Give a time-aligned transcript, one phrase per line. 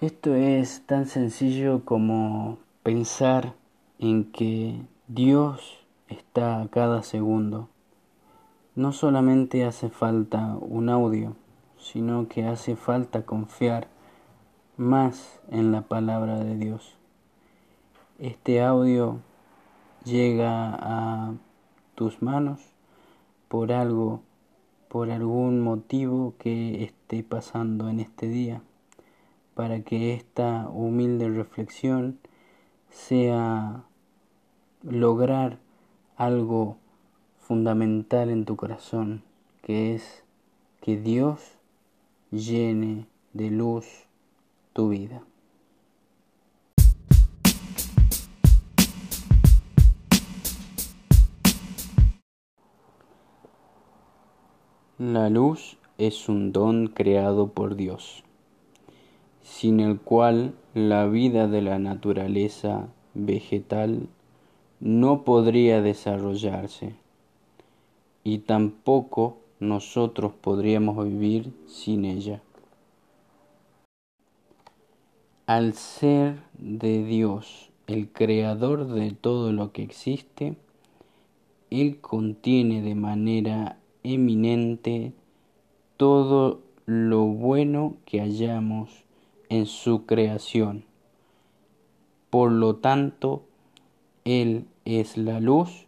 [0.00, 3.54] Esto es tan sencillo como pensar
[3.98, 7.68] en que Dios está a cada segundo.
[8.76, 11.34] No solamente hace falta un audio,
[11.80, 13.88] sino que hace falta confiar
[14.76, 16.94] más en la palabra de Dios.
[18.20, 19.18] Este audio
[20.04, 21.34] llega a
[21.96, 22.60] tus manos
[23.48, 24.20] por algo,
[24.86, 28.62] por algún motivo que esté pasando en este día,
[29.58, 32.20] para que esta humilde reflexión
[32.90, 33.82] sea
[34.84, 35.58] lograr
[36.14, 36.76] algo
[37.38, 39.24] fundamental en tu corazón,
[39.62, 40.22] que es
[40.80, 41.40] que Dios
[42.30, 44.06] llene de luz
[44.74, 45.24] tu vida.
[54.98, 58.22] La luz es un don creado por Dios,
[59.48, 64.06] sin el cual la vida de la naturaleza vegetal
[64.78, 66.94] no podría desarrollarse
[68.22, 72.42] y tampoco nosotros podríamos vivir sin ella.
[75.46, 80.56] Al ser de Dios el creador de todo lo que existe,
[81.70, 85.14] Él contiene de manera eminente
[85.96, 89.07] todo lo bueno que hallamos
[89.48, 90.84] en su creación.
[92.30, 93.42] Por lo tanto,
[94.24, 95.86] Él es la luz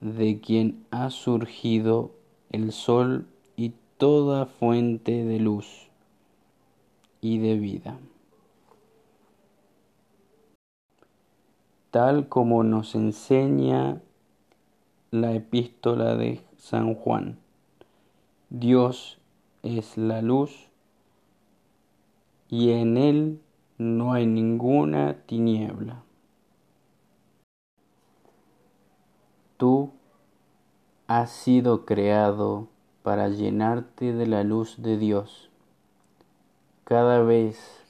[0.00, 2.12] de quien ha surgido
[2.50, 5.88] el sol y toda fuente de luz
[7.20, 7.98] y de vida.
[11.90, 14.00] Tal como nos enseña
[15.10, 17.38] la epístola de San Juan.
[18.48, 19.18] Dios
[19.62, 20.69] es la luz
[22.50, 23.40] y en Él
[23.78, 26.02] no hay ninguna tiniebla.
[29.56, 29.92] Tú
[31.06, 32.66] has sido creado
[33.02, 35.48] para llenarte de la luz de Dios.
[36.84, 37.84] Cada vez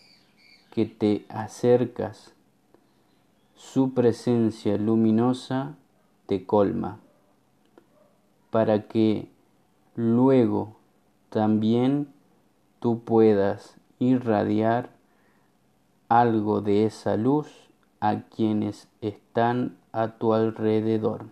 [0.70, 2.34] que te acercas,
[3.56, 5.76] su presencia luminosa
[6.26, 6.98] te colma
[8.50, 9.30] para que
[9.94, 10.76] luego
[11.30, 12.08] también
[12.80, 14.90] tú puedas irradiar
[16.08, 17.46] algo de esa luz
[18.00, 21.26] a quienes están a tu alrededor.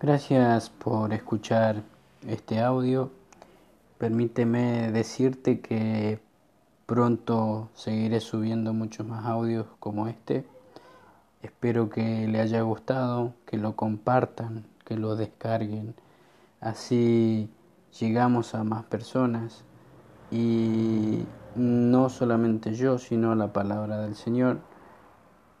[0.00, 1.82] Gracias por escuchar
[2.26, 3.12] este audio.
[3.98, 6.18] Permíteme decirte que
[6.86, 10.44] Pronto seguiré subiendo muchos más audios como este.
[11.40, 15.94] Espero que le haya gustado, que lo compartan, que lo descarguen.
[16.60, 17.50] Así
[17.98, 19.64] llegamos a más personas
[20.30, 21.24] y
[21.54, 24.60] no solamente yo, sino la palabra del Señor,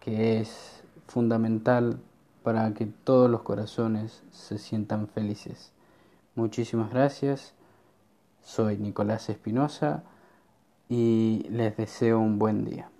[0.00, 2.00] que es fundamental
[2.42, 5.72] para que todos los corazones se sientan felices.
[6.34, 7.54] Muchísimas gracias.
[8.42, 10.02] Soy Nicolás Espinosa
[10.88, 12.90] y les deseo un buen día.